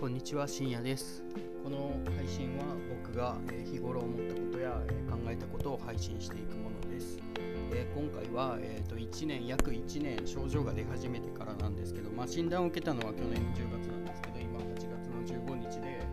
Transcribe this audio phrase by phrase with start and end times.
[0.00, 1.22] こんにちは深夜です。
[1.62, 2.64] この配信は
[3.04, 4.72] 僕が日頃思ったことや
[5.08, 7.18] 考えたことを配信していくものです、
[7.72, 16.06] え今回は、えー、と1年約1年症状が出始めてからなんですけど、まあ、診断を受けたのは去年の10月なんですけど今8月の15日で、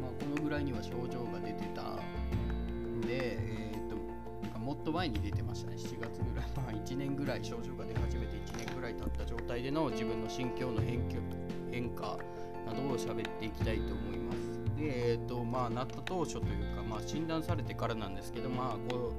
[0.00, 5.76] まあ、このぐらいには症状が出てたんで、えー、ともっと前に出てましたね。
[5.76, 11.16] 7月ぐらい、まあ、1年ぐらい症状が出始めて1年ぐらい経った状態での自分の心境の変化
[11.70, 12.18] 変化
[12.66, 14.36] などを喋っていきたいと思います。
[14.76, 19.14] で、えっ、と、まあ、なった当初というか、まあ、診断されてからなんですけど、まあ、こ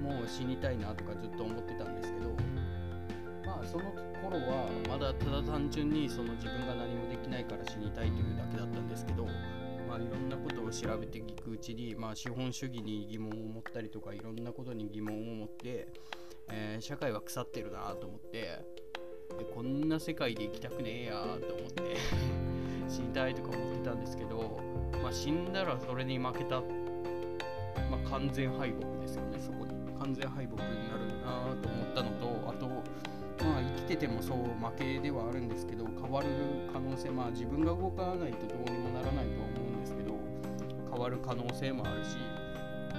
[0.00, 2.30] う、もう死にたいなとかずっと思ってたんですけど、
[3.46, 3.84] まあ、その
[4.22, 9.24] 頃は、まだただ単純に、その自分が何もできないから死にたいというだけだったんですけど、
[9.88, 15.88] まあ、いろんなことを調べていくうちに、まあ、資本主義に疑問を持ったりとか、いろんなことに疑問を持って、
[16.50, 18.64] えー社会は腐ってるなと思って、
[19.36, 21.12] でこんな世界で生きたくねえや
[21.46, 21.96] と思って
[22.88, 24.60] 死にたいとか思ってたんですけど、
[25.02, 26.60] まあ、死んだらそれに負けた、
[27.90, 29.78] まあ、完全敗北ですよねそこに。
[29.98, 32.68] 完全敗北になるなと思ったのとあと
[33.44, 36.28] まあ生きててもそう負けではあるんですけど変わる
[36.72, 40.14] 可能性まあ自分が動かないとどうにもならないとは思うんですけど
[40.90, 42.16] 変わる可能性もあるし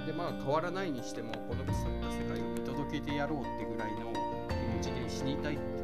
[0.06, 4.12] でまあ変わらないにしてもこの腐った世界を見届けてやろうってぐらいの
[4.80, 5.79] 気持ちで死にたいって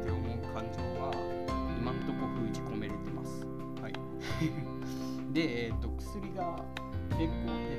[5.37, 6.65] で、えー、と薬が
[7.09, 7.77] 結構減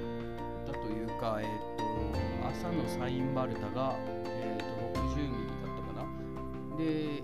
[0.63, 6.77] ったというか、えー、と朝のサインバルタが、えー、と60ミリだったかな。
[6.77, 7.21] で、え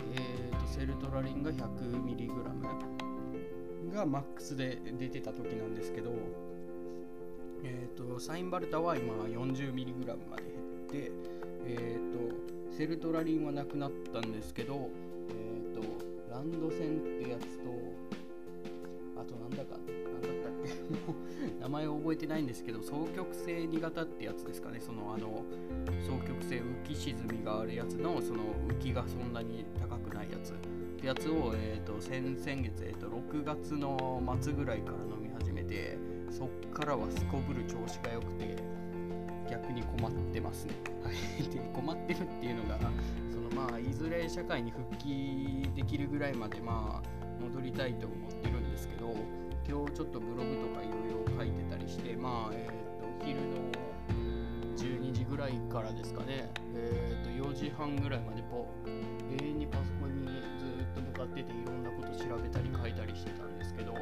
[0.50, 6.10] ー、とセルトラリンが100ミリグラムがマックスで出てた時なんですけど、
[7.62, 11.12] えー、とサインバルタは今 40mg まで減って、
[11.64, 14.91] えー、とセルトラリンはなくなったんですけど、
[15.30, 15.80] えー、と
[16.28, 17.70] ランドセンってやつと
[19.24, 21.60] となんだかなんだったっけ。
[21.60, 24.80] 名前を覚えてないんですけど双極性2型ってやつですかね。
[24.80, 25.44] そのあの
[26.02, 30.54] 双極性浮き沈みがあるやつのその浮きがそんなに高くないやつっ
[31.00, 35.98] てやつを、えー、と先先月、えー、と6月の末ぐらいから飲み始めて
[36.30, 38.56] そっからはすこぶる調子が良くて
[39.50, 40.74] 逆に困ってますね。
[41.02, 42.78] はい、で困ってるっていうのが
[43.30, 49.14] そのまあいずれ社会に復帰できるぐらいまでまあ戻りたいと思ってるですけど
[49.66, 53.46] 今日ちょっとブログとかいろいろ書いてたりしてまあえっ、と昼の
[54.76, 56.50] 12時ぐらいからですかね。
[56.74, 63.94] えっ、と4時半ぐらいまでポ永遠にパソコンにずっと向かってていろんなこと調べたり書いたりしてたんですけど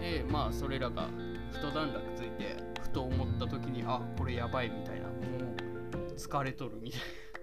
[0.00, 1.08] でまあそれらが
[1.52, 7.35] 一段落ついてふと思った時にあこれやばいみたいなもう疲れとるみたいな。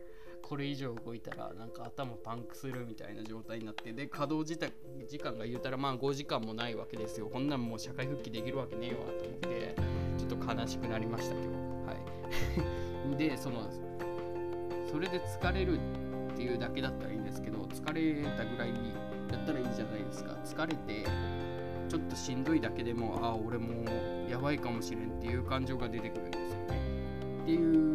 [0.44, 4.72] これ以上動いたらなんか頭パンクするみたいな状態になってで稼働時間
[5.08, 7.28] 時間が言うたらまあ5時間もないわけですよ。
[7.28, 9.76] こんなんもう社会復帰できるわけねえわと思って
[10.18, 11.48] ちょっと悲しくなりました今日。
[11.88, 11.94] は
[13.16, 13.16] い。
[13.18, 13.70] でその
[14.92, 15.80] それで疲れる
[16.34, 18.74] っていうだけだったらいいんですけど疲れたぐらい
[19.30, 20.38] だったらいいじゃないですか。
[20.44, 21.08] 疲れて
[21.88, 23.84] ちょっとしんどいだけでもああ俺も
[24.28, 26.94] うやばいかもしれんっていう感情が出てくるんですよね。
[27.44, 27.93] っていう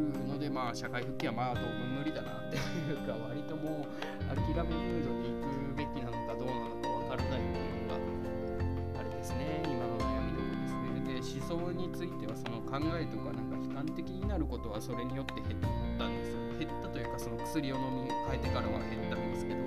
[0.48, 19.60] でまあ社会復帰はまあ当分無理だなっていうか割ともう諦めムードに行くべきなのかどうなのかわからないっていうのがあれですね今の悩みどころですねで思想についてはその考えとかなんか悲観的になることはそれによって減ったんです減ったというかその薬を飲み変えてからは減ったんですけど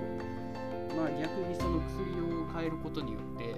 [0.98, 3.54] まあ逆にその薬を変えることによって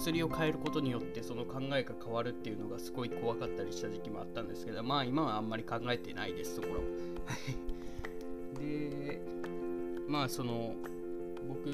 [0.00, 6.80] 薬を変えることによってその考えが変わるっていうのがすごい怖かったりした時期もあったんですけどまあ今はあんまり考えてないですそこらは
[8.58, 9.20] で
[10.08, 10.74] まあその
[11.46, 11.68] 僕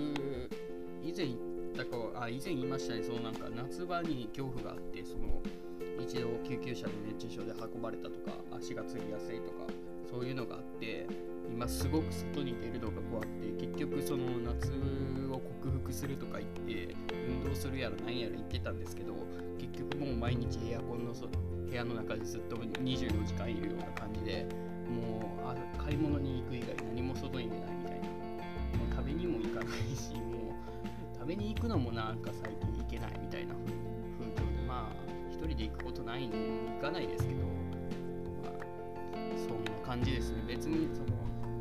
[1.05, 1.39] 以前言っ
[1.77, 5.41] たかはあ以前言いましたねそのなんか夏場に恐怖があってその
[6.03, 9.67] 一度救急車で熱中症で運ばれたとか足がつりやすいとか
[10.11, 11.07] そういうのがあって
[11.49, 14.72] 今すごく外に出るのが怖くて結局その夏
[15.31, 15.41] を
[15.97, 16.95] するとか言って
[17.28, 19.15] 運動するやら何やら言ってたんですけど
[19.59, 24.47] 結局もう毎日エアコンのそ部屋の中でずっと24時間いるような感じで
[24.89, 25.34] も
[25.78, 28.07] う買い物に行く以外何も外に出ないみたいな。
[28.07, 30.54] もう食べにも行かないしもう
[31.15, 33.54] 食べに行くのもなんか最近行けないみたいな。
[34.19, 34.97] 風潮でまあ
[35.31, 36.37] 一人で行くことないんで
[36.77, 37.41] 行かないですけど
[38.43, 38.53] まあ
[39.39, 40.45] そんな感じですね。
[40.47, 41.16] 別にその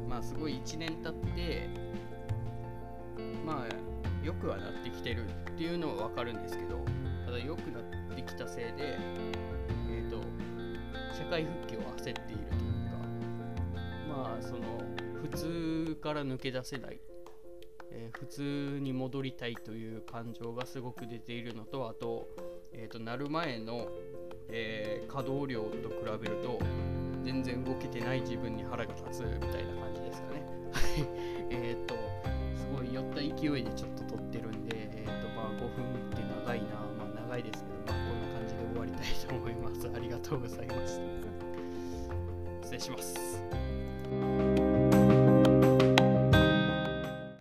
[0.10, 1.70] まあすごい1年経って
[3.46, 3.85] まあ
[4.26, 6.84] 良くはなってきてるっていうのは分かるんですけど
[7.26, 8.98] ただ良くなってきたせいで
[9.88, 10.18] えっ、と
[11.16, 12.48] 社会復帰を焦っているというか
[14.10, 14.82] まあその
[15.22, 17.00] 普通から抜け出せない、
[17.92, 22.28] えー、普通に戻りたいという感情がすごく出ているのとあと,、
[22.74, 23.88] えーと、なる前の、
[24.50, 26.60] えー、稼働量と比べると
[27.24, 30.46] 全然動けてない自分に腹が立つみたいな感じですかね。
[31.50, 31.96] えっと
[32.56, 33.95] すごい酔った勢いでちょっと
[35.76, 39.90] 分って長いな、まあ、長いですけど、まあ、こんな感じで終わりたいと思います。
[39.94, 41.02] ありがとうございました。
[42.64, 43.85] 失礼します。